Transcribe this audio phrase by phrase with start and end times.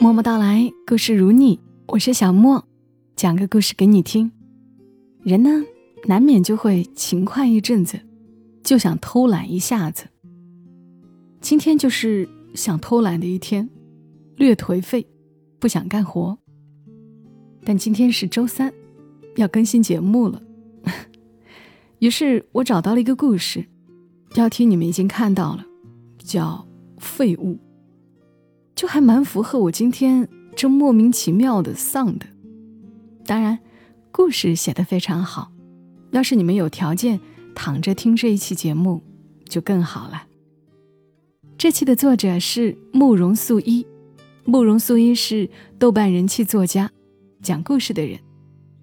[0.00, 2.64] 默默到来，故事如你，我是小莫，
[3.16, 4.32] 讲个故事给你听。
[5.22, 5.62] 人呢，
[6.06, 8.00] 难免就会勤快一阵子，
[8.64, 10.06] 就想偷懒一下子。
[11.42, 13.68] 今天就是想偷懒的一天，
[14.36, 15.06] 略颓废，
[15.58, 16.38] 不想干活。
[17.62, 18.72] 但今天是周三，
[19.36, 20.42] 要更新节目了，
[22.00, 23.66] 于是我找到了一个故事，
[24.32, 25.66] 标题你们已经看到了，
[26.16, 26.66] 叫
[26.98, 27.56] 《废物》。
[28.80, 30.26] 就还蛮符合我今天
[30.56, 32.24] 这莫名其妙的丧的，
[33.26, 33.58] 当然，
[34.10, 35.52] 故事写得非常好。
[36.12, 37.20] 要是你们有条件
[37.54, 39.02] 躺着听这一期节目，
[39.44, 40.22] 就更好了。
[41.58, 43.86] 这期的作者是慕容素一，
[44.46, 46.90] 慕容素一是豆瓣人气作家，
[47.42, 48.18] 讲故事的人。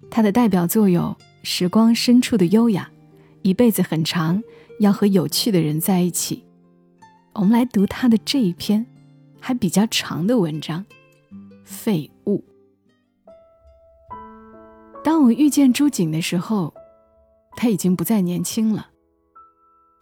[0.08, 2.88] 他的代表作有《时光深处的优雅》，
[3.42, 4.40] 一辈子很长，
[4.78, 6.44] 要和有趣的人在一起。
[7.34, 8.86] 我们来读他的这一篇。
[9.40, 10.84] 还比较长的文章，
[11.64, 12.44] 废物。
[15.02, 16.74] 当我遇见朱瑾的时候，
[17.56, 18.90] 他已经不再年轻了。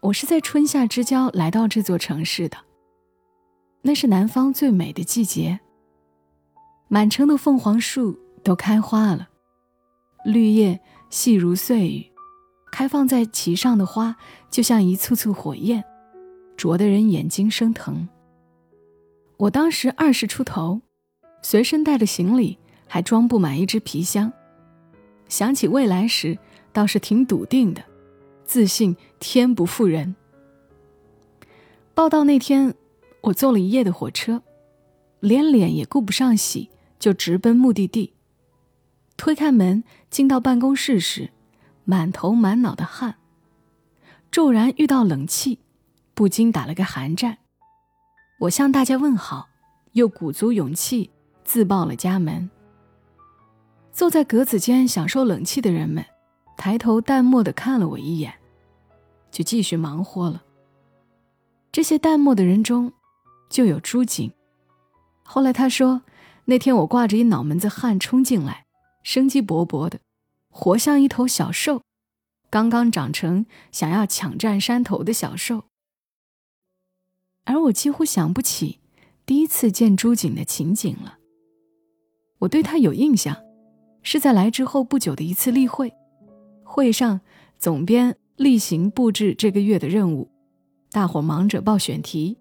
[0.03, 2.57] 我是在春夏之交来到这座城市的，
[3.83, 5.61] 那是南方最美的季节，
[6.89, 9.29] 满城的凤凰树都开花了，
[10.25, 12.13] 绿叶细如碎雨，
[12.73, 14.17] 开放在其上的花
[14.51, 15.85] 就像一簇簇火焰，
[16.57, 18.09] 灼得人眼睛生疼。
[19.39, 20.81] 我当时二十出头，
[21.43, 24.33] 随身带的行李还装不满一只皮箱。
[25.29, 26.39] 想起未来时，
[26.73, 27.85] 倒是挺笃定的，
[28.47, 30.17] 自信天不负人。
[31.93, 32.75] 报道那天，
[33.21, 34.43] 我坐了一夜的火车，
[35.21, 38.15] 连脸也顾不上洗，就直奔目的地。
[39.19, 41.31] 推开门进到办公室时，
[41.85, 43.17] 满头满脑的汗，
[44.31, 45.59] 骤然遇到冷气，
[46.15, 47.39] 不禁打了个寒战。
[48.39, 49.49] 我向大家问好，
[49.93, 51.11] 又鼓足勇气
[51.43, 52.51] 自报了家门。
[53.91, 56.05] 坐在格子间享受冷气的人们，
[56.55, 58.35] 抬头淡漠地看了我一眼，
[59.31, 60.43] 就继续忙活了。
[61.73, 62.93] 这些淡漠的人中，
[63.49, 64.31] 就有朱瑾。
[65.23, 66.03] 后来他说，
[66.45, 68.67] 那天我挂着一脑门子汗冲进来，
[69.03, 69.99] 生机勃勃的，
[70.51, 71.81] 活像一头小兽，
[72.51, 75.65] 刚刚长成想要抢占山头的小兽。
[77.47, 78.81] 而我几乎想不起
[79.25, 81.17] 第一次见朱瑾的情景了。
[82.41, 83.35] 我对他有印象，
[84.03, 85.91] 是在来之后不久的一次例会，
[86.63, 87.21] 会上
[87.59, 90.29] 总编例行布置这个月的任务，
[90.91, 92.37] 大伙忙着报选题，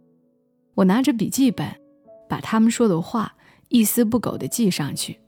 [0.73, 1.79] 我拿着笔记本，
[2.27, 3.37] 把他们说的话
[3.69, 5.19] 一丝不苟地记上去。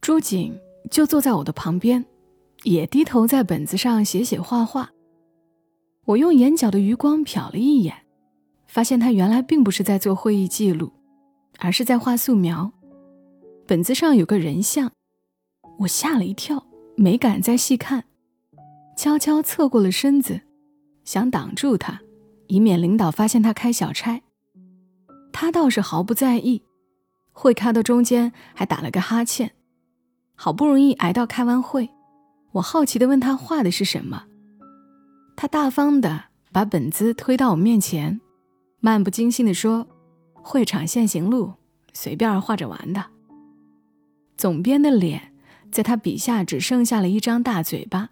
[0.00, 0.56] 朱瑾
[0.90, 2.04] 就坐在我的旁边，
[2.62, 4.92] 也低头在本子上写写画画。
[6.04, 8.03] 我用眼角的余光瞟了一眼。
[8.74, 10.90] 发现他原来并不是在做会议记录，
[11.60, 12.72] 而是在画素描。
[13.68, 14.90] 本子上有个人像，
[15.78, 18.02] 我吓了一跳，没敢再细看，
[18.96, 20.40] 悄悄侧过了身子，
[21.04, 22.00] 想挡住他，
[22.48, 24.20] 以免领导发现他开小差。
[25.32, 26.60] 他倒是毫不在意，
[27.30, 29.52] 会开到中间还打了个哈欠。
[30.34, 31.88] 好不容易挨到开完会，
[32.50, 34.24] 我好奇地问他画的是什么，
[35.36, 38.20] 他大方地把本子推到我面前。
[38.84, 39.86] 漫不经心地说
[40.44, 41.54] ：“会场现行录，
[41.94, 43.02] 随便画着玩的。”
[44.36, 45.32] 总编的脸
[45.72, 48.10] 在他笔下只剩下了一张大嘴巴。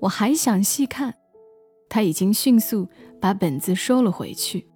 [0.00, 1.16] 我还想细看，
[1.90, 2.88] 他已经迅速
[3.20, 4.66] 把本子收了回去。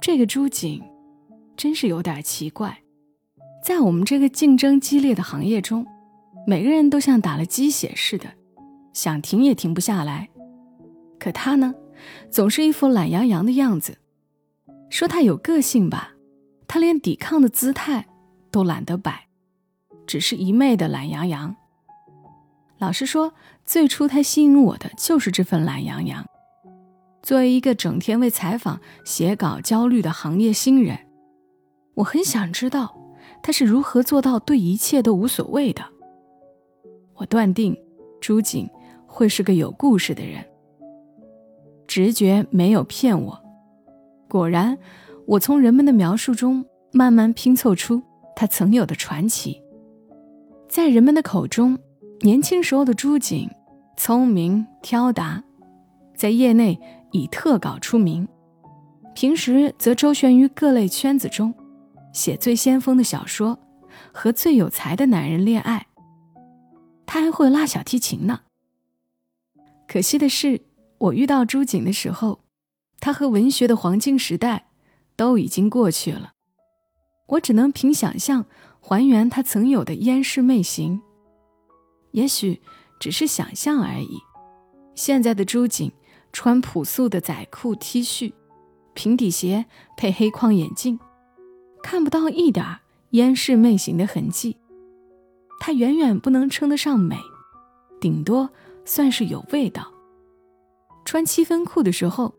[0.00, 0.82] 这个朱瑾
[1.56, 2.82] 真是有点奇怪，
[3.64, 5.86] 在我们这个竞争激烈的行业中，
[6.44, 8.26] 每个人都像打了鸡血似的，
[8.92, 10.28] 想停也停不下来。
[11.20, 11.72] 可他呢？
[12.30, 13.98] 总是一副懒洋洋的样子，
[14.90, 16.12] 说他有个性吧，
[16.66, 18.06] 他连抵抗的姿态
[18.50, 19.28] 都懒得摆，
[20.06, 21.54] 只是一昧的懒洋洋。
[22.78, 23.32] 老实说，
[23.64, 26.26] 最初他吸引我的就是这份懒洋洋。
[27.22, 30.98] 作为一个整天为采访写稿焦虑的行业新人，
[31.94, 32.94] 我很想知道
[33.42, 35.82] 他是如何做到对一切都无所谓的。
[37.14, 37.74] 我断定
[38.20, 38.68] 朱瑾
[39.06, 40.44] 会是个有故事的人。
[41.86, 43.42] 直觉没有骗我，
[44.28, 44.78] 果然，
[45.26, 48.02] 我从人们的描述中慢慢拼凑出
[48.34, 49.62] 他曾有的传奇。
[50.68, 51.78] 在人们的口中，
[52.20, 53.48] 年轻时候的朱瑾
[53.96, 55.44] 聪明挑达，
[56.16, 56.80] 在业内
[57.12, 58.26] 以特稿出名，
[59.14, 61.54] 平时则周旋于各类圈子中，
[62.12, 63.58] 写最先锋的小说，
[64.12, 65.86] 和最有才的男人恋爱。
[67.06, 68.40] 他还会拉小提琴呢。
[69.86, 70.62] 可惜的是。
[70.98, 72.40] 我遇到朱瑾的时候，
[73.00, 74.68] 他和文学的黄金时代
[75.16, 76.32] 都已经过去了。
[77.28, 78.46] 我只能凭想象
[78.80, 81.00] 还原他曾有的烟视媚行。
[82.12, 82.60] 也许
[83.00, 84.18] 只是想象而已。
[84.94, 85.90] 现在的朱瑾
[86.32, 88.32] 穿朴素的仔裤 T 恤，
[88.94, 91.00] 平底鞋配黑框眼镜，
[91.82, 92.64] 看不到一点
[93.10, 94.56] 烟视媚行的痕迹。
[95.60, 97.18] 他远远不能称得上美，
[98.00, 98.50] 顶多
[98.84, 99.93] 算是有味道。
[101.04, 102.34] 穿七分裤的时候，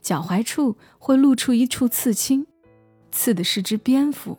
[0.00, 2.46] 脚踝处会露出一处刺青，
[3.10, 4.38] 刺的是只蝙蝠。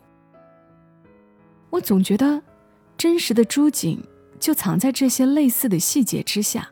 [1.70, 2.42] 我总觉得，
[2.96, 4.02] 真实的朱瑾
[4.38, 6.70] 就藏在这些类似的细节之下。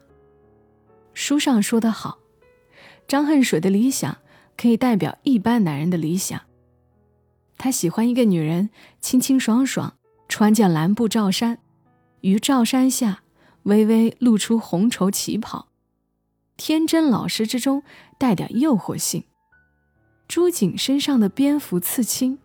[1.15, 2.19] 书上说得好，
[3.09, 4.19] 张恨水的理想
[4.57, 6.41] 可以代表一般男人的理想。
[7.59, 8.71] 他喜欢一个女人
[9.01, 9.95] 清清爽爽，
[10.29, 11.59] 穿件蓝布罩衫，
[12.21, 13.23] 于罩衫下
[13.65, 15.70] 微微露出红绸旗袍。
[16.61, 17.83] 天真老实之中
[18.19, 19.25] 带点诱惑性。
[20.29, 22.39] 朱瑾身上的蝙蝠刺青，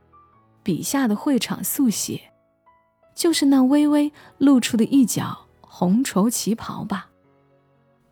[0.63, 2.31] 笔下的会场速写，
[3.13, 7.09] 就是那微微露出的一角红绸旗袍吧，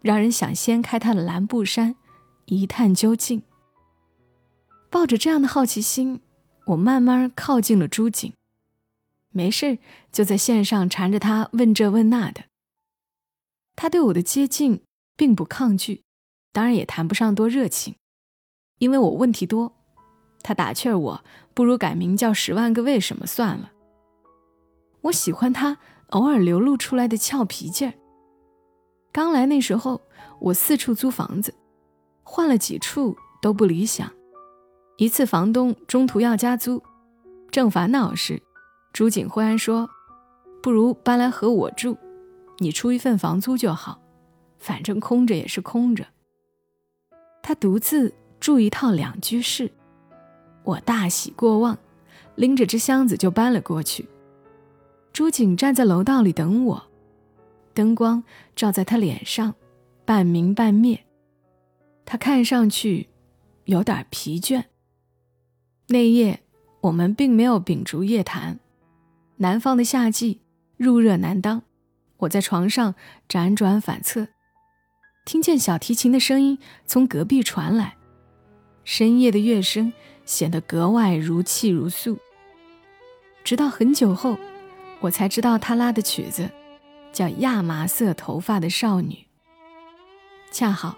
[0.01, 1.95] 让人想掀开他的蓝布衫，
[2.47, 3.41] 一探究竟。
[4.89, 6.19] 抱着这样的好奇心，
[6.65, 8.33] 我慢慢靠近了朱瑾，
[9.29, 9.77] 没事
[10.11, 12.44] 就在线上缠着他问这问那的。
[13.77, 14.81] 他对我的接近。
[15.15, 16.04] 并不抗拒，
[16.51, 17.95] 当然也谈不上多热情，
[18.80, 19.74] 因为我问题多。
[20.42, 21.24] 他打趣我，
[21.54, 23.71] 不如改名叫“十万个为什么”算了。
[25.01, 25.77] 我喜欢他
[26.10, 27.94] 偶尔流露出来的俏皮劲儿。
[29.12, 30.01] 刚来那时候，
[30.39, 31.54] 我四处租房子，
[32.24, 34.12] 换了几处都不理想。
[34.98, 36.83] 一次房东中途要加租，
[37.50, 38.42] 正烦恼时，
[38.92, 39.89] 朱瑾忽然说
[40.62, 41.98] ：“不如搬来和我住，
[42.59, 44.01] 你出一份房租就好。”
[44.63, 46.07] 反正空着也是空着。
[47.42, 49.69] 他独自住一套两居室，
[50.63, 51.77] 我大喜过望，
[52.36, 54.07] 拎着只箱子就搬了过去。
[55.12, 56.81] 朱景站在楼道里等我，
[57.74, 58.24] 灯光
[58.56, 59.54] 照在他脸上，
[60.06, 61.04] 半明半灭。
[62.06, 63.09] 他看上去
[63.66, 64.63] 有点疲倦。
[65.89, 66.39] 那夜
[66.80, 68.62] 我们并没有秉烛夜谈。
[69.38, 70.39] 南方的夏季，
[70.77, 71.63] 入热难当，
[72.19, 72.95] 我在床上
[73.27, 74.30] 辗转反侧。
[75.25, 77.95] 听见小提琴的声音从隔壁传来，
[78.83, 79.93] 深夜的乐声
[80.25, 82.17] 显得格外如泣如诉。
[83.41, 84.37] 直到很久后，
[84.99, 86.49] 我才知道他拉的曲子
[87.13, 89.13] 叫《亚麻色头发的少女》。
[90.51, 90.97] 恰好，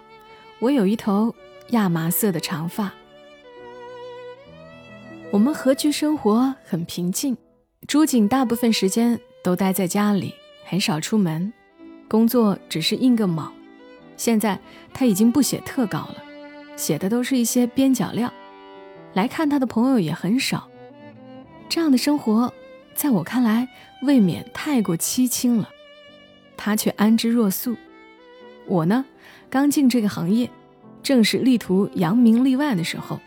[0.58, 1.32] 我有一头
[1.70, 2.92] 亚麻色的长发。
[5.30, 7.36] 我们合居生活很平静，
[7.86, 10.34] 朱瑾大部分时间都待在家里，
[10.64, 11.52] 很少出门，
[12.08, 13.52] 工作只是应个卯。
[14.16, 14.58] 现在
[14.92, 16.22] 他已经不写特稿了，
[16.76, 18.32] 写的都是一些边角料，
[19.12, 20.68] 来看他的朋友也很少。
[21.68, 22.52] 这样的生活，
[22.94, 23.68] 在我看来
[24.02, 25.68] 未免太过凄清了。
[26.56, 27.76] 他却安之若素。
[28.66, 29.04] 我呢，
[29.50, 30.50] 刚进这个行业，
[31.02, 33.20] 正是力图扬名立万的时候，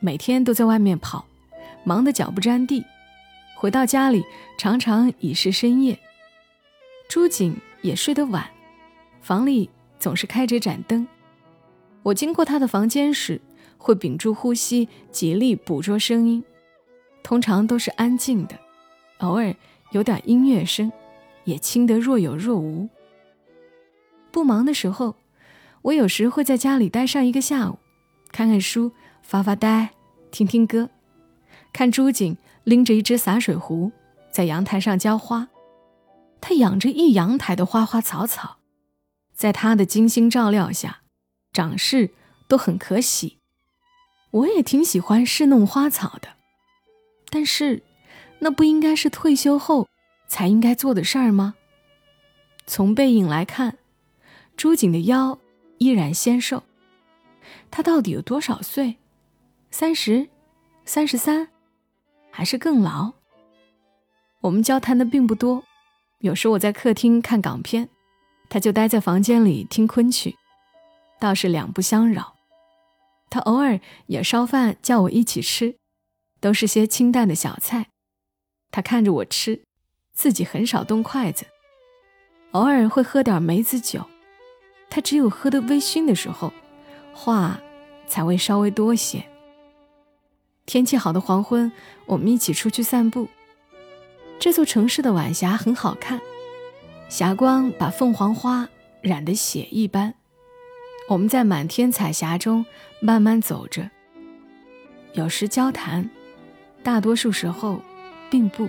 [0.00, 1.24] 每天都在外面跑，
[1.84, 2.84] 忙得脚不沾地。
[3.56, 4.24] 回到家里，
[4.58, 5.98] 常常已是深夜。
[7.08, 8.44] 朱瑾也睡得晚，
[9.20, 9.70] 房里。
[10.02, 11.06] 总是开着盏灯，
[12.02, 13.40] 我经过他的房间时，
[13.78, 16.42] 会屏住呼吸，竭力捕捉声音，
[17.22, 18.58] 通常都是安静的，
[19.18, 19.54] 偶尔
[19.92, 20.90] 有点音乐声，
[21.44, 22.88] 也轻得若有若无。
[24.32, 25.14] 不忙的时候，
[25.82, 27.78] 我有时会在家里待上一个下午，
[28.32, 28.90] 看看书，
[29.22, 29.90] 发发呆，
[30.32, 30.90] 听听歌，
[31.72, 33.92] 看朱瑾拎着一只洒水壶
[34.32, 35.46] 在阳台上浇花，
[36.40, 38.56] 他养着一阳台的花花草草。
[39.34, 41.02] 在他的精心照料下，
[41.52, 42.10] 长势
[42.48, 43.38] 都很可喜。
[44.30, 46.36] 我也挺喜欢侍弄花草的，
[47.28, 47.82] 但是
[48.38, 49.88] 那不应该是退休后
[50.26, 51.54] 才应该做的事儿吗？
[52.66, 53.78] 从背影来看，
[54.56, 55.38] 朱瑾的腰
[55.78, 56.62] 依然纤瘦。
[57.70, 58.96] 他到底有多少岁？
[59.70, 60.28] 三十、
[60.84, 61.48] 三十三，
[62.30, 63.12] 还是更老？
[64.42, 65.64] 我们交谈的并不多，
[66.20, 67.88] 有时我在客厅看港片。
[68.52, 70.36] 他就待在房间里听昆曲，
[71.18, 72.34] 倒是两不相扰。
[73.30, 75.76] 他偶尔也烧饭叫我一起吃，
[76.38, 77.86] 都是些清淡的小菜。
[78.70, 79.62] 他看着我吃，
[80.12, 81.46] 自己很少动筷子。
[82.50, 84.04] 偶尔会喝点梅子酒，
[84.90, 86.52] 他只有喝得微醺的时候，
[87.14, 87.58] 话
[88.06, 89.24] 才会稍微多些。
[90.66, 91.72] 天气好的黄昏，
[92.04, 93.30] 我们一起出去散步。
[94.38, 96.20] 这座城市的晚霞很好看。
[97.12, 98.66] 霞光把凤凰花
[99.02, 100.14] 染得血一般，
[101.10, 102.64] 我们在满天彩霞中
[103.02, 103.90] 慢慢走着，
[105.12, 106.08] 有时交谈，
[106.82, 107.82] 大多数时候，
[108.30, 108.66] 并不。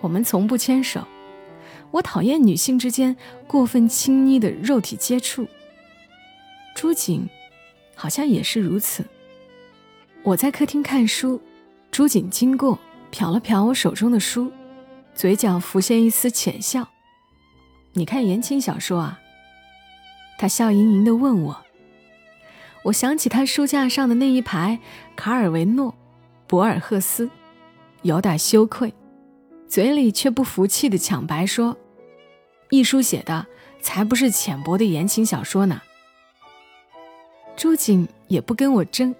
[0.00, 1.06] 我们从不牵手。
[1.90, 3.14] 我讨厌女性之间
[3.46, 5.46] 过分亲昵的肉体接触。
[6.74, 7.28] 朱瑾
[7.94, 9.04] 好像也是如此。
[10.22, 11.38] 我在客厅看书，
[11.90, 12.78] 朱瑾经过，
[13.12, 14.50] 瞟了瞟我手中的书，
[15.14, 16.88] 嘴角浮现一丝浅笑。
[17.98, 19.18] 你看言情小说啊？
[20.38, 21.64] 他笑盈盈地问我。
[22.84, 24.78] 我想起他书架上的那一排
[25.16, 25.92] 卡尔维诺、
[26.46, 27.28] 博尔赫斯，
[28.02, 28.94] 有点羞愧，
[29.68, 31.76] 嘴里却不服气地抢白说
[32.70, 33.48] ：“一书写的
[33.80, 35.82] 才不是浅薄的言情小说呢。”
[37.56, 39.12] 朱瑾也不跟我争，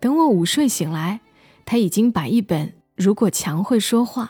[0.00, 1.20] 等我午睡醒来，
[1.66, 4.24] 他已经把一本《如果墙会说话》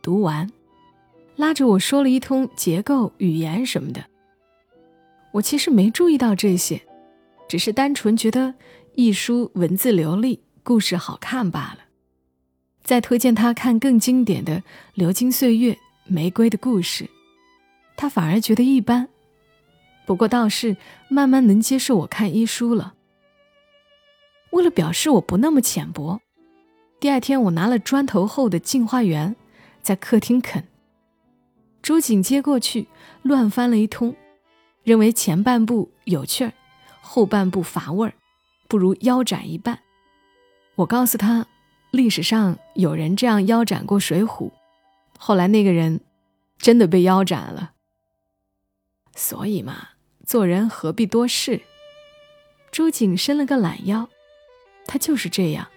[0.00, 0.48] 读完，
[1.36, 4.04] 拉着我说了一通结构、语言什么的。
[5.32, 6.80] 我其实没注意到这些。
[7.48, 8.54] 只是单纯觉得
[8.96, 11.78] 一书文字流利，故事好看罢了。
[12.82, 14.56] 再推荐他看更经典的
[14.94, 15.72] 《流金岁月》
[16.06, 17.04] 《玫瑰的故事》，
[17.96, 19.08] 他反而觉得一般。
[20.06, 20.76] 不过倒是
[21.08, 22.94] 慢慢能接受我看医书了。
[24.50, 26.20] 为了表示我不那么浅薄，
[26.98, 29.34] 第二天我拿了砖头厚的《镜花缘》
[29.82, 30.66] 在客厅啃。
[31.82, 32.88] 朱瑾接过去
[33.22, 34.14] 乱翻了一通，
[34.82, 36.52] 认为前半部有趣儿。
[37.00, 38.14] 后半部乏味儿，
[38.66, 39.78] 不如腰斩一半。
[40.74, 41.46] 我告诉他，
[41.92, 44.48] 历史上有人这样腰斩过《水浒》，
[45.16, 46.00] 后来那个人
[46.58, 47.74] 真的被腰斩了。
[49.14, 49.90] 所以嘛，
[50.26, 51.62] 做人何必多事？
[52.72, 54.08] 朱瑾伸了个懒腰，
[54.86, 55.68] 他就是这样，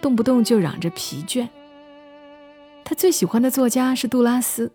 [0.00, 1.48] 动不动就嚷着疲倦。
[2.84, 4.72] 他最喜欢的作家是杜拉斯，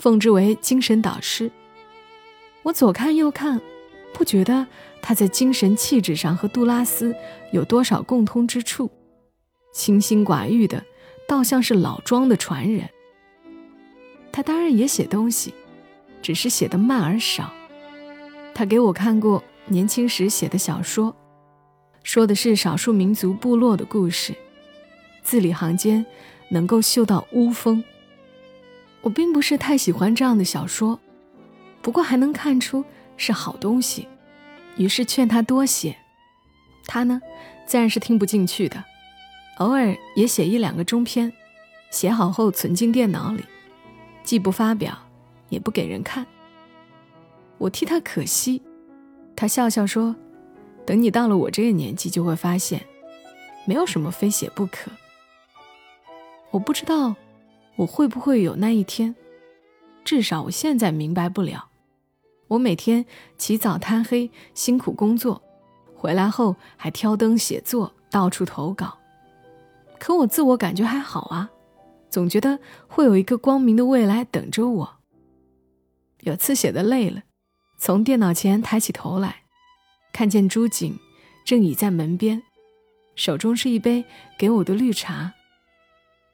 [0.00, 1.50] 奉之为精神导师。
[2.64, 3.60] 我左看右看。
[4.12, 4.66] 不觉得
[5.00, 7.14] 他在精神气质上和杜拉斯
[7.52, 8.90] 有多少共通之处？
[9.72, 10.84] 清心寡欲的，
[11.28, 12.90] 倒像是老庄的传人。
[14.32, 15.54] 他当然也写东西，
[16.20, 17.52] 只是写的慢而少。
[18.52, 21.14] 他给我看过年轻时写的小说，
[22.02, 24.34] 说的是少数民族部落的故事，
[25.22, 26.04] 字里行间
[26.50, 27.82] 能够嗅到巫风。
[29.02, 30.98] 我并不是太喜欢这样的小说，
[31.80, 32.84] 不过还能看出。
[33.22, 34.08] 是好东西，
[34.78, 35.94] 于是劝他多写。
[36.86, 37.20] 他呢，
[37.66, 38.82] 自然是听不进去的，
[39.58, 41.30] 偶尔也写一两个中篇，
[41.90, 43.44] 写好后存进电脑里，
[44.24, 44.96] 既不发表，
[45.50, 46.26] 也不给人看。
[47.58, 48.62] 我替他可惜，
[49.36, 50.16] 他笑笑说
[50.86, 52.80] ：“等你到了我这个年纪，就会发现，
[53.66, 54.90] 没有什么非写不可。”
[56.52, 57.14] 我不知道
[57.80, 59.14] 我会不会有那一天，
[60.04, 61.70] 至少我现在明白不了。
[62.48, 63.06] 我每天
[63.38, 65.40] 起早贪黑辛苦工作，
[65.94, 68.98] 回来后还挑灯写作，到处投稿。
[69.98, 71.50] 可我自我感觉还好啊，
[72.10, 74.96] 总觉得会有一个光明的未来等着我。
[76.20, 77.22] 有次写的累了，
[77.78, 79.44] 从电脑前抬起头来，
[80.12, 80.98] 看见朱瑾
[81.46, 82.42] 正倚在门边，
[83.14, 84.04] 手中是一杯
[84.38, 85.32] 给我的绿茶。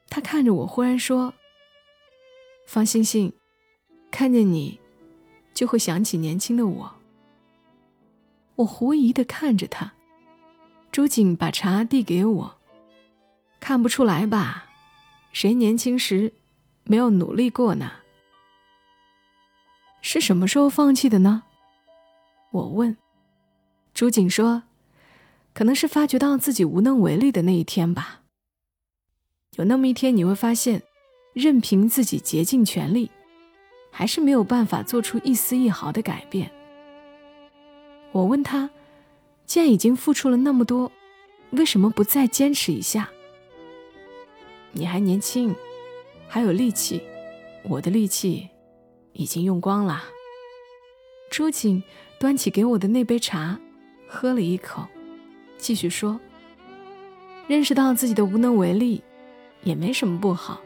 [0.09, 1.33] 他看着我，忽然说
[2.67, 3.33] ：“方星星，
[4.11, 4.79] 看见你。”
[5.57, 6.95] 就会想起年轻的我。
[8.57, 9.93] 我狐疑的看着他，
[10.91, 12.57] 朱瑾把茶递给我，
[13.59, 14.69] 看不出来吧？
[15.31, 16.31] 谁年轻时
[16.83, 17.91] 没有努力过呢？
[20.03, 21.41] 是什么时候放弃的呢？
[22.51, 22.95] 我问。
[23.95, 24.61] 朱瑾说
[25.55, 28.21] ：“可能是发觉到自己无能为力的那一天吧。
[29.55, 30.83] 有那么一天，你会发现，
[31.37, 33.11] 任凭自己竭尽全力。”
[33.89, 36.51] 还是没有办法做出一丝一毫的改变。
[38.11, 38.69] 我问他
[39.47, 40.91] ：“既然已经付出了那么多，
[41.49, 43.09] 为什么不再坚持一下？”
[44.71, 45.55] 你还年轻，
[46.27, 47.01] 还有力气，
[47.63, 48.47] 我的力气
[49.13, 50.03] 已经用光了。
[51.31, 51.81] 朱瑾
[52.19, 53.59] 端起给我的那杯茶，
[54.07, 54.85] 喝了一口，
[55.57, 56.19] 继续说
[57.47, 59.01] ：“认识到自己的无能为力，
[59.63, 60.61] 也没什么不好，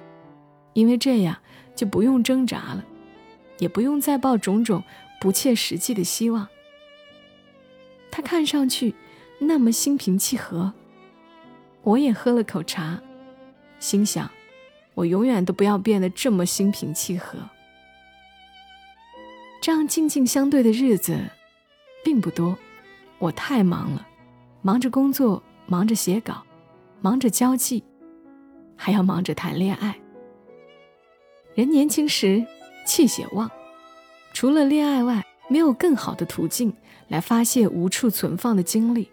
[0.74, 1.38] 因为这样
[1.76, 2.86] 就不用挣扎了。”
[3.60, 4.84] 也不用再抱种种
[5.20, 6.48] 不切实际的希望。
[8.10, 8.96] 他看上去
[9.38, 10.74] 那么心平气和，
[11.84, 13.00] 我也喝了口茶，
[13.80, 14.28] 心想：
[14.96, 17.38] 我永远都不要变得这么心平气和。
[19.62, 21.16] 这样静静相对的日子
[22.04, 22.58] 并不多，
[23.20, 24.08] 我太忙了，
[24.64, 26.44] 忙着工作，忙着写稿，
[27.00, 27.84] 忙着交际，
[28.76, 30.00] 还要忙着谈恋爱。
[31.56, 32.46] 人年轻时。
[32.84, 33.50] 气血旺，
[34.34, 36.74] 除了恋爱外，没有更好的途径
[37.10, 39.12] 来发泄无处存放的精力。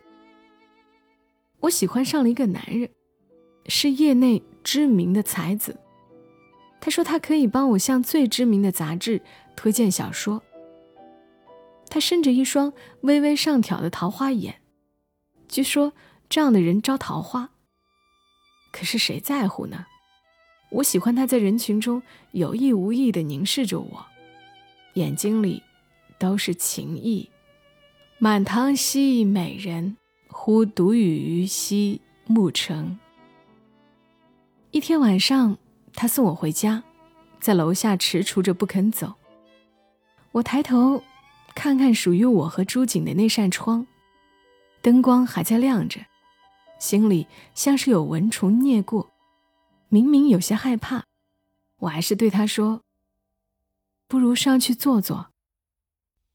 [1.61, 2.89] 我喜欢上了一个男人，
[3.67, 5.79] 是业内知名的才子，
[6.81, 9.21] 他说他可以帮我向最知名的杂志
[9.55, 10.43] 推荐小说。
[11.91, 14.63] 他伸着一双微微上挑的桃花眼，
[15.47, 15.93] 据说
[16.31, 17.51] 这样的人招桃花。
[18.73, 19.85] 可是谁在乎呢？
[20.71, 24.05] 我喜欢他在人群中有意无意地凝视着我，
[24.95, 25.63] 眼睛里
[26.19, 27.29] 都是情意。
[28.19, 29.97] 满堂兮美人，
[30.29, 32.99] 忽独语兮暮成。
[34.71, 35.57] 一天晚上，
[35.95, 36.83] 他送我回家，
[37.41, 39.15] 在楼下踟蹰着不肯走。
[40.33, 41.03] 我抬头
[41.55, 43.87] 看看属于我和朱景的那扇窗，
[44.83, 46.01] 灯光还在亮着，
[46.79, 49.09] 心里像是有蚊虫啮过。
[49.91, 51.05] 明明有些害怕，
[51.79, 52.83] 我还是对他说
[54.07, 55.29] ：“不如上去坐坐。”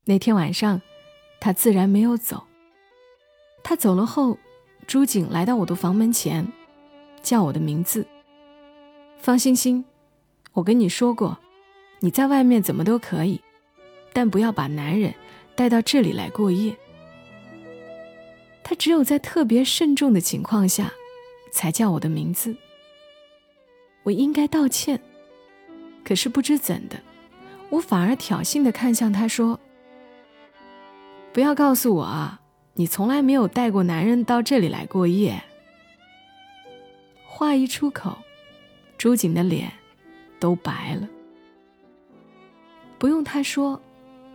[0.05, 0.81] 那天晚上，
[1.39, 2.47] 他自然没有走。
[3.63, 4.39] 他走了后，
[4.87, 6.51] 朱景来到我的房门前，
[7.21, 8.07] 叫我的名字。
[9.19, 9.85] 方欣欣，
[10.53, 11.37] 我跟你说过，
[11.99, 13.39] 你在外面怎么都可以，
[14.11, 15.13] 但不要把男人
[15.55, 16.75] 带到这里来过夜。
[18.63, 20.91] 他只有在特别慎重的情况下，
[21.51, 22.55] 才叫我的名字。
[24.03, 24.99] 我应该道歉，
[26.03, 26.99] 可是不知怎的，
[27.69, 29.59] 我反而挑衅的看向他说
[31.33, 32.41] ：“不要告诉我啊，
[32.73, 35.41] 你从来没有带过男人到这里来过夜。”
[37.25, 38.17] 话一出口，
[38.97, 39.71] 朱景的脸
[40.39, 41.07] 都白了。
[42.99, 43.81] 不用他说，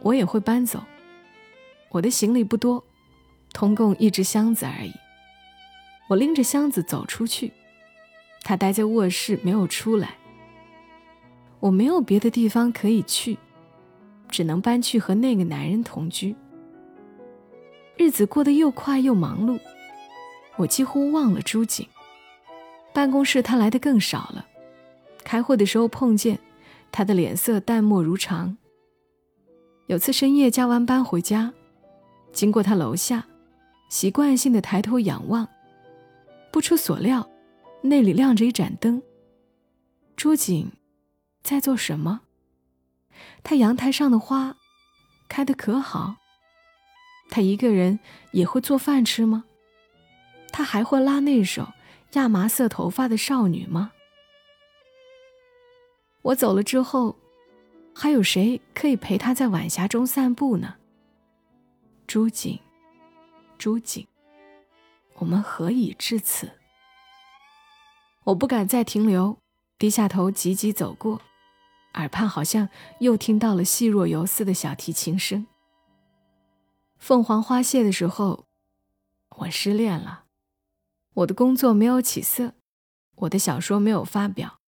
[0.01, 0.83] 我也会搬走。
[1.91, 2.85] 我的行李不多，
[3.53, 4.93] 通共一只箱子而已。
[6.09, 7.53] 我拎着箱子走出去。
[8.43, 10.17] 他待在卧室没有出来，
[11.61, 13.37] 我没有别的地方可以去，
[14.29, 16.35] 只能搬去和那个男人同居。
[17.97, 19.59] 日子过得又快又忙碌，
[20.57, 21.87] 我几乎忘了朱景。
[22.95, 24.47] 办公室他来的更少了，
[25.25, 26.39] 开会的时候碰见，
[26.91, 28.57] 他的脸色淡漠如常。
[29.89, 31.53] 有次深夜加完班回家，
[32.33, 33.27] 经过他楼下，
[33.89, 35.47] 习惯性的抬头仰望，
[36.51, 37.29] 不出所料。
[37.83, 39.03] 那里亮着一盏灯。
[40.17, 40.73] 朱景
[41.43, 42.23] 在做什么？
[43.43, 44.57] 他阳台上的花
[45.29, 46.17] 开得可好？
[47.31, 48.01] 他一个人
[48.33, 49.45] 也会做饭吃吗？
[50.51, 51.69] 他还会拉那首
[52.13, 53.93] 亚麻色头发的少女吗？
[56.23, 57.17] 我走了之后，
[57.95, 60.77] 还有谁可以陪他在晚霞中散步呢？
[62.07, 62.59] 朱景，
[63.57, 64.07] 朱景，
[65.17, 66.51] 我们何以至此？
[68.29, 69.39] 我不敢再停留，
[69.79, 71.23] 低下头急急走过，
[71.95, 72.69] 耳畔好像
[73.01, 75.47] 又听到了细若游丝的小提琴声。
[76.99, 78.45] 凤凰花谢的时候，
[79.39, 80.25] 我失恋了，
[81.15, 82.53] 我的工作没有起色，
[83.15, 84.59] 我的小说没有发表，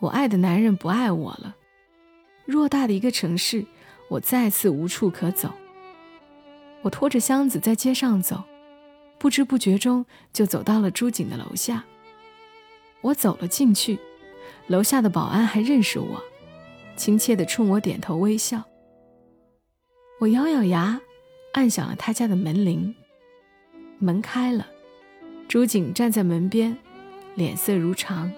[0.00, 1.56] 我爱的男人不爱我了。
[2.46, 3.64] 偌大的一个城市，
[4.10, 5.50] 我再次无处可走。
[6.82, 8.44] 我拖着箱子在街上走，
[9.18, 11.82] 不知不觉中就走到了朱景的楼下。
[13.04, 13.98] 我走了进去，
[14.66, 16.24] 楼下的保安还认识我，
[16.96, 18.64] 亲切地冲我点头微笑。
[20.20, 20.98] 我咬咬牙，
[21.52, 22.94] 按响了他家的门铃。
[23.98, 24.66] 门开了，
[25.46, 26.74] 朱景站在门边，
[27.34, 28.32] 脸色如常，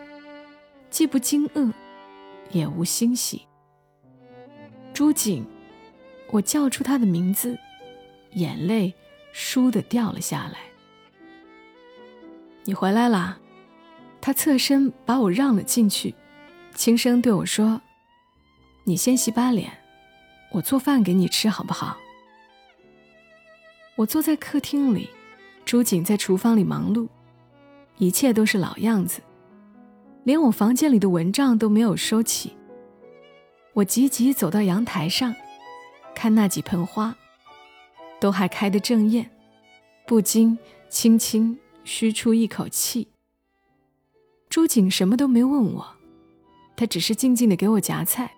[0.91, 1.73] 既不惊愕，
[2.51, 3.43] 也无欣喜。
[4.93, 5.47] 朱景，
[6.33, 7.57] 我叫出他的名字，
[8.33, 8.93] 眼泪
[9.33, 10.59] 倏地掉了下来。
[12.65, 13.39] 你回来啦。
[14.21, 16.15] 他侧身把我让了进去，
[16.75, 17.81] 轻声对我说
[18.85, 19.71] ：“你先洗把脸，
[20.53, 21.97] 我做饭给你吃，好不好？”
[23.97, 25.09] 我坐在客厅里，
[25.65, 27.09] 朱景在厨房里忙碌，
[27.99, 29.23] 一切都是老样子，
[30.25, 32.57] 连我房间里的蚊帐都没有收起。
[33.73, 35.35] 我急急走到阳台上，
[36.15, 37.17] 看那几盆花，
[38.21, 39.31] 都还开得正艳，
[40.07, 40.59] 不禁
[40.91, 43.09] 轻轻吁出一口气。
[44.57, 45.87] 朱景什么都没问我，
[46.77, 48.35] 他只是静静的给我夹菜，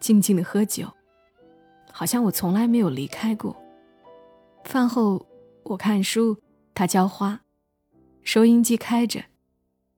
[0.00, 0.92] 静静的喝酒，
[1.92, 3.56] 好像我从来没有离开过。
[4.64, 5.24] 饭后
[5.62, 6.36] 我看书，
[6.74, 7.42] 他浇花，
[8.24, 9.22] 收音机开着，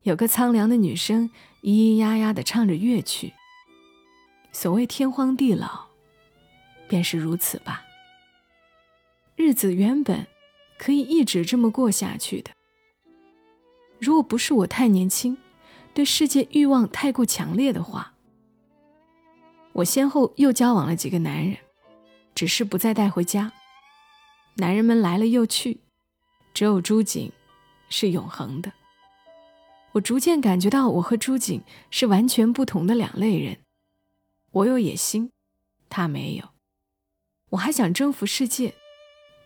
[0.02, 1.30] 有个苍凉的女声
[1.62, 3.32] 咿咿呀呀的唱着乐曲。
[4.52, 5.87] 所谓天荒地老，
[6.87, 7.87] 便是如此吧。
[9.34, 10.26] 日子原本
[10.76, 12.50] 可以一直这么过下去的。
[13.98, 15.37] 如果不是我太年轻，
[15.92, 18.14] 对世界欲望太过强烈的话，
[19.72, 21.56] 我先后又交往了几个男人，
[22.34, 23.52] 只是不再带回家。
[24.54, 25.80] 男人们来了又去，
[26.54, 27.32] 只有朱景
[27.88, 28.72] 是永恒的。
[29.92, 33.58] 我逐渐感觉到我和朱景是完全不同的两类人。
[34.50, 35.30] 我有野心，
[35.88, 36.44] 他没有；
[37.50, 38.74] 我还想征服世界，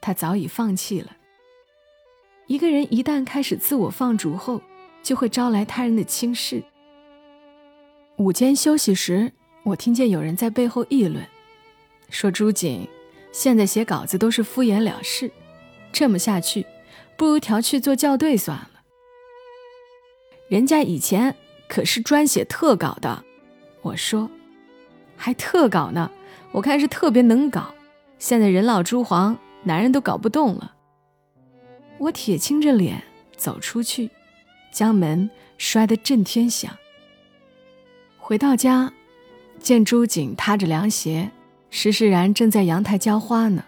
[0.01, 1.17] 他早已放弃了。
[2.47, 4.61] 一个人一旦开始自我放逐后，
[5.03, 6.63] 就会招来他人的轻视。
[8.17, 11.25] 午间休息时，我听见有人在背后议论，
[12.11, 12.87] 说朱瑾
[13.33, 15.31] 现在写稿子都是敷衍了事，
[15.93, 16.67] 这么下去，
[17.17, 18.69] 不如调去做校对算了。
[20.49, 21.35] 人家以前
[21.69, 23.25] 可是专写特稿的，
[23.81, 24.29] 我说，
[25.17, 26.11] 还特稿呢，
[26.51, 27.75] 我看是特别能搞。
[28.19, 30.75] 现在人老珠黄，男人都搞不动了。
[32.03, 33.01] 我铁青着脸
[33.37, 34.11] 走出去，
[34.73, 36.77] 将门摔得震天响。
[38.19, 38.93] 回到家，
[39.61, 41.31] 见朱瑾踏着凉鞋，
[41.71, 43.65] 施施然正在阳台浇花呢。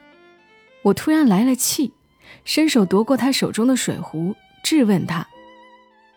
[0.82, 1.92] 我突然来了气，
[2.44, 5.28] 伸手夺过他手中的水壶，质问他：“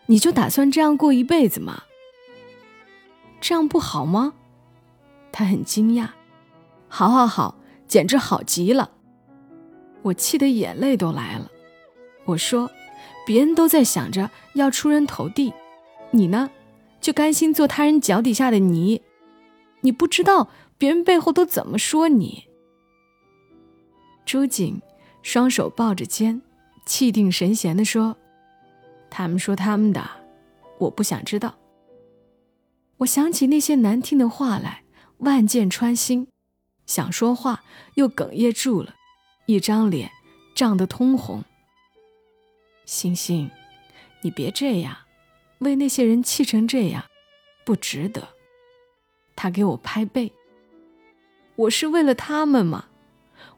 [0.06, 1.84] 你就打算这样过一辈子吗？
[3.40, 4.34] 这样不好吗？”
[5.30, 6.08] 他很惊讶
[6.88, 7.54] ：“好，好，好，
[7.86, 8.90] 简直好极了！”
[10.02, 11.48] 我气得眼泪都来了。
[12.28, 12.70] 我说
[13.26, 15.54] ：“别人都在想着要出人头地，
[16.10, 16.50] 你呢，
[17.00, 19.00] 就甘心做他人脚底下的泥？
[19.80, 22.44] 你不知道别人背后都怎么说你。”
[24.26, 24.82] 朱瑾
[25.22, 26.42] 双手抱着肩，
[26.84, 28.14] 气定神闲地说
[29.08, 30.06] ：“他们说他们的，
[30.80, 31.54] 我不想知道。”
[32.98, 34.82] 我想起那些难听的话来，
[35.18, 36.28] 万箭穿心，
[36.84, 37.62] 想说话
[37.94, 38.96] 又哽咽住了，
[39.46, 40.10] 一张脸
[40.54, 41.42] 涨得通红。
[42.88, 43.50] 星星，
[44.22, 44.96] 你别这样，
[45.58, 47.04] 为那些人气成这样，
[47.62, 48.28] 不值得。
[49.36, 50.32] 他给我拍背。
[51.54, 52.86] 我是为了他们吗？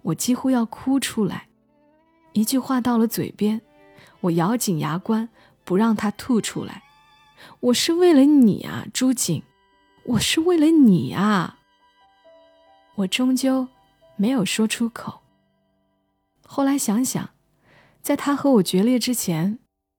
[0.02, 1.46] 我几乎要哭出来。
[2.32, 3.60] 一句话到了嘴边，
[4.22, 5.28] 我咬紧牙关，
[5.62, 6.82] 不让他吐出来。
[7.60, 9.44] 我是为了你啊，朱瑾，
[10.02, 11.60] 我是为了你啊。
[12.96, 13.68] 我终究
[14.16, 15.20] 没有说出口。
[16.44, 17.30] 后来想想。
[18.02, 19.58] 在他和我决裂之前，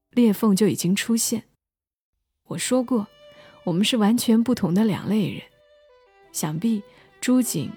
[0.09, 1.43] 裂缝就已经出现。
[2.47, 3.07] 我说过，
[3.65, 5.41] 我们是完全不同的两类人。
[6.31, 6.81] 想必
[7.21, 7.69] 朱瑾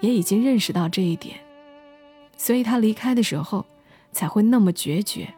[0.00, 1.38] 也已经认识到这一点，
[2.36, 3.66] 所以他离开的时候
[4.12, 5.32] 才会那么决绝。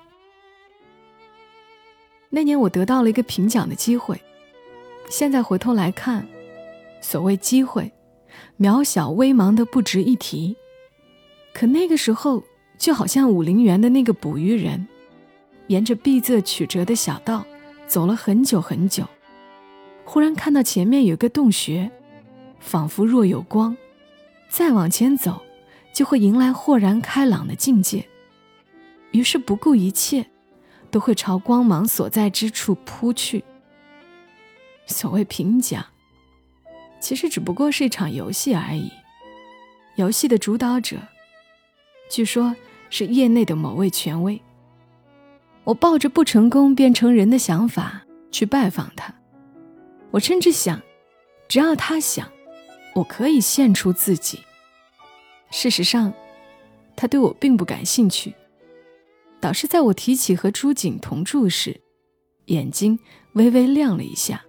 [2.31, 4.21] 那年我得到了一个评奖的机会，
[5.11, 6.27] 现在回头来看，
[7.01, 7.93] 所谓机会，
[8.59, 10.57] 渺小微茫的不值一提。
[11.53, 12.45] 可那个时候。
[12.79, 14.87] 就好像武陵源的那个捕鱼人，
[15.67, 17.45] 沿着碧仄曲折的小道
[17.89, 19.05] 走了很久很久，
[20.05, 21.91] 忽然看到前面有个洞穴，
[22.61, 23.77] 仿佛若有光，
[24.49, 25.43] 再往前走，
[25.93, 28.09] 就会迎来豁然开朗的境界。
[29.11, 30.27] 于是不顾一切，
[30.91, 33.43] 都会朝光芒所在之处扑去。
[34.87, 35.85] 所谓评奖，
[37.01, 38.89] 其实只不过是一场游戏而已。
[39.97, 40.97] 游戏的主导者，
[42.09, 42.55] 据说。
[42.91, 44.41] 是业内的某位权威。
[45.65, 49.15] 我抱着不成功变成人的想法去拜访他，
[50.11, 50.81] 我甚至想，
[51.47, 52.27] 只要他想，
[52.95, 54.41] 我可以献出自己。
[55.51, 56.13] 事实上，
[56.97, 58.35] 他对我并不感兴趣，
[59.41, 61.81] 倒是在我提起和朱瑾同住时，
[62.47, 62.99] 眼睛
[63.35, 64.43] 微微亮了一下。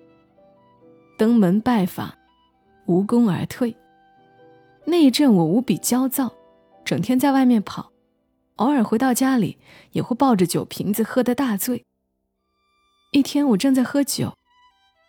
[1.17, 2.13] 登门拜访，
[2.85, 3.75] 无功而退。
[4.85, 6.33] 那一阵我无比焦躁，
[6.85, 7.88] 整天在外面跑。
[8.59, 9.57] 偶尔回到家里，
[9.93, 11.85] 也会抱着酒瓶子喝得大醉。
[13.11, 14.35] 一天，我正在喝酒，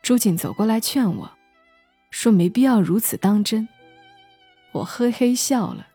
[0.03, 1.31] 朱瑾走过来劝我，
[2.11, 3.69] 说没必要如此当真。
[4.73, 5.89] 我嘿嘿笑了，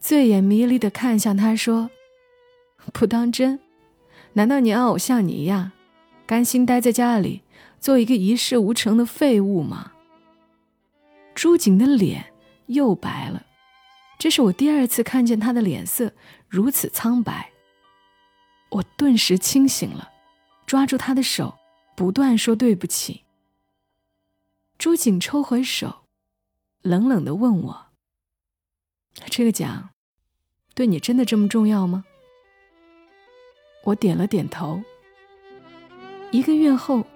[0.00, 1.88] 醉眼迷离地看向他，说
[2.92, 3.60] ：“不当真？
[4.32, 5.70] 难道你要我像你一样，
[6.26, 7.42] 甘心待在家里，
[7.78, 9.92] 做一个一事无成的废物吗？”
[11.32, 12.32] 朱瑾的脸
[12.66, 13.46] 又白了。
[14.18, 16.12] 这是我第二次看见他的脸色
[16.52, 17.50] 如此苍白。
[18.68, 20.12] 我顿时清醒了，
[20.66, 21.58] 抓住他的手，
[21.96, 23.22] 不断说对不起。
[24.76, 26.04] 朱瑾抽回手，
[26.82, 27.86] 冷冷的问我
[29.30, 29.88] ：“这个奖，
[30.74, 32.04] 对你真的这么重要吗？”
[33.84, 34.82] 我点了点头。
[36.32, 37.06] 一个月后，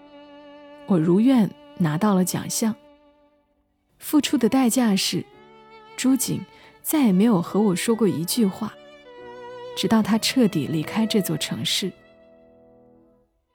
[0.86, 2.74] 我如愿拿到了奖项。
[3.98, 5.26] 付出的代价是，
[5.94, 6.40] 朱瑾。
[6.82, 8.72] 再也没有和我说过一句话，
[9.76, 11.92] 直到他彻底离开这座城市。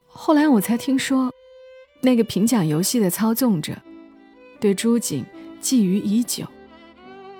[0.07, 1.33] 后来我才听说，
[2.01, 3.75] 那个评奖游戏的操纵者
[4.59, 5.25] 对朱瑾
[5.61, 6.45] 觊觎已久。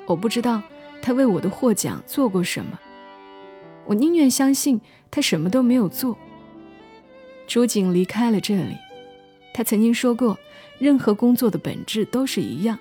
[0.07, 0.61] 我不知道
[1.01, 2.79] 他为我的获奖做过什么，
[3.85, 6.17] 我宁愿相信他什么都没有做。
[7.47, 8.75] 朱瑾离开了这里，
[9.53, 10.39] 他曾经说过，
[10.79, 12.79] 任何工作的本质都是一样，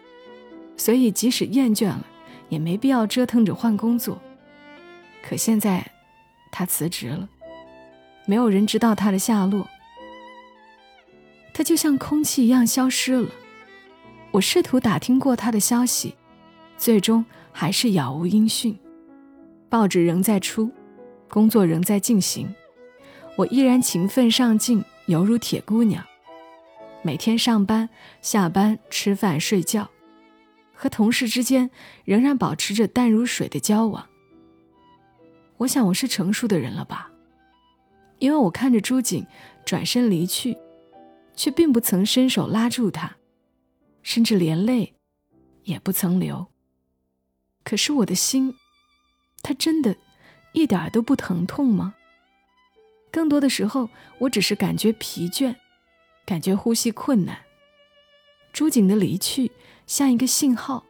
[0.77, 2.07] 所以即使厌倦了，
[2.49, 4.19] 也没必要折腾着换工作。
[5.23, 5.91] 可现在，
[6.51, 7.29] 他辞职了，
[8.27, 9.69] 没有人知道他的下落，
[11.55, 13.29] 他就像空气一样消失了。
[14.33, 16.15] 我试图打听过他的消息，
[16.77, 18.79] 最终还是杳无音讯。
[19.69, 20.71] 报纸仍在出，
[21.29, 22.53] 工作仍在进行，
[23.37, 26.05] 我依然勤奋上进，犹如铁姑娘。
[27.03, 27.89] 每天上班、
[28.21, 29.89] 下班、吃饭、睡觉，
[30.75, 31.71] 和同事之间
[32.05, 34.10] 仍然保持着淡如水的交往。
[35.61, 37.11] 我想我是成熟的人了吧，
[38.19, 39.27] 因为我看着朱景
[39.67, 40.57] 转身离去，
[41.37, 43.17] 却并不曾伸手拉住他，
[44.03, 44.95] 甚至连泪
[45.65, 46.47] 也不曾流。
[47.63, 48.55] 可是我的心，
[49.43, 49.95] 它真的
[50.55, 51.95] 一点都不疼痛吗？
[53.11, 55.55] 更多的时候，我只是感觉疲倦。
[56.25, 57.37] 感觉呼吸困难。
[58.53, 59.51] 朱景的离去
[59.87, 60.87] 像一个信号，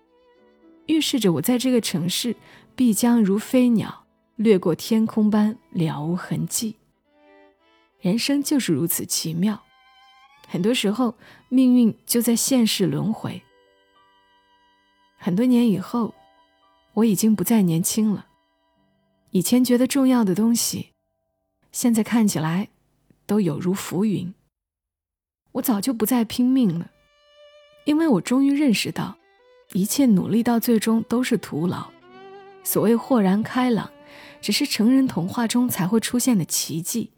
[0.87, 2.37] 预示着我在这个城市
[2.77, 4.00] 必将如飞鸟
[4.42, 6.76] 掠过天空般了无痕迹。
[8.00, 9.62] 人生就是如此奇妙，
[10.48, 11.14] 很多时候
[11.50, 13.42] 命运就在现世轮回。
[15.18, 16.14] 很多年以后，
[16.94, 18.29] 我已经不再年轻了，
[19.33, 20.92] 以前觉得重要的东西，
[21.70, 22.70] 现在看起来
[23.26, 24.33] 都有如浮云。
[25.53, 26.90] 我早就不再拼命了，
[27.85, 29.18] 因为我终于认识到，
[29.74, 31.90] 一切努力到最终都是徒劳。
[32.64, 33.90] 所谓豁然开朗，
[34.40, 37.12] 只是成人童话中才会出现的奇迹。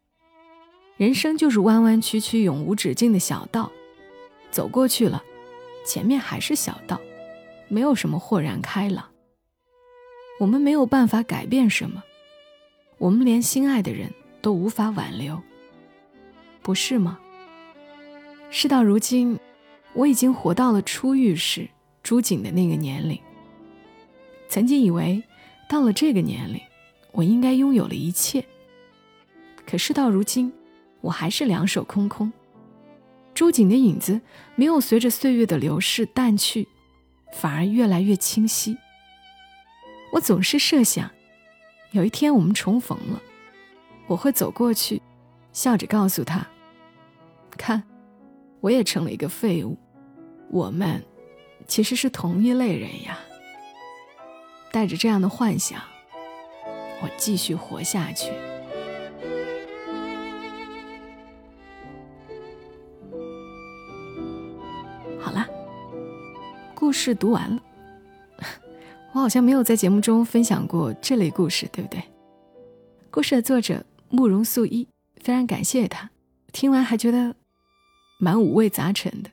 [0.96, 3.72] 人生就是弯弯曲曲、永无止境的小道，
[4.50, 5.22] 走过去了，
[5.86, 7.00] 前面还是小道，
[7.68, 9.08] 没有什么豁然开朗。
[10.40, 12.02] 我们没有办法改变什么，
[12.98, 15.40] 我们连心爱的人都无法挽留，
[16.62, 17.18] 不是吗？
[18.50, 19.38] 事到如今，
[19.94, 21.68] 我已经活到了初遇时
[22.02, 23.18] 朱景的那个年龄。
[24.48, 25.22] 曾经以为，
[25.68, 26.60] 到了这个年龄，
[27.12, 28.44] 我应该拥有了一切。
[29.64, 30.52] 可事到如今，
[31.00, 32.32] 我还是两手空空。
[33.32, 34.20] 朱景的影子
[34.56, 36.66] 没有随着岁月的流逝淡去，
[37.32, 38.76] 反而越来越清晰。
[40.12, 41.10] 我总是设想，
[41.92, 43.22] 有一天我们重逢了，
[44.06, 45.00] 我会走过去，
[45.52, 46.46] 笑着告诉他
[47.56, 47.82] ：“看。”
[48.60, 49.76] 我也成了一个废物，
[50.48, 51.04] 我们
[51.66, 53.18] 其实是同一类人呀。
[54.70, 55.82] 带着这样的幻想，
[57.02, 58.30] 我继续活下去。
[65.20, 65.46] 好了，
[66.74, 67.62] 故事读完了。
[69.12, 72.02] 我好像没有在节目中分享过这类故事，对不对？
[73.10, 76.10] 故事的作者慕容素一，非常感谢他。
[76.52, 77.34] 听完还觉得。
[78.18, 79.30] 蛮五味杂陈的，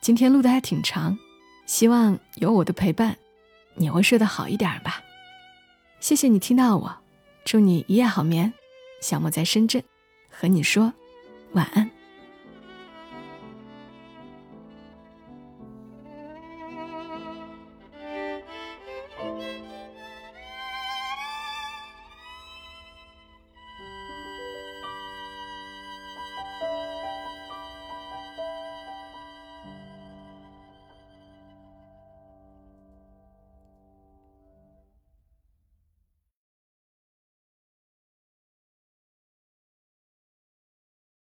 [0.00, 1.16] 今天录的还挺长，
[1.66, 3.16] 希望有我的陪伴，
[3.76, 5.00] 你会睡得好一点吧。
[6.00, 6.96] 谢谢你听到我，
[7.44, 8.52] 祝你一夜好眠。
[9.00, 9.82] 小莫在深圳，
[10.30, 10.92] 和你说
[11.52, 11.90] 晚安。